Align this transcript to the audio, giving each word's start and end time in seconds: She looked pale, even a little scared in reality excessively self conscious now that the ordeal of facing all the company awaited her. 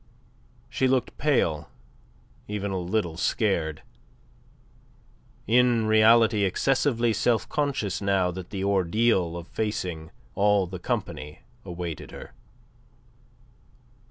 She 0.67 0.87
looked 0.87 1.15
pale, 1.19 1.69
even 2.47 2.71
a 2.71 2.79
little 2.79 3.17
scared 3.17 3.83
in 5.45 5.85
reality 5.85 6.43
excessively 6.43 7.13
self 7.13 7.47
conscious 7.47 8.01
now 8.01 8.31
that 8.31 8.49
the 8.49 8.63
ordeal 8.63 9.37
of 9.37 9.47
facing 9.47 10.09
all 10.33 10.65
the 10.65 10.79
company 10.79 11.41
awaited 11.65 12.09
her. 12.09 12.33